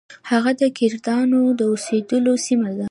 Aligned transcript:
هغه 0.29 0.51
د 0.61 0.63
کردانو 0.77 1.41
د 1.59 1.61
اوسیدلو 1.71 2.33
سیمه 2.45 2.69
ده. 2.75 2.79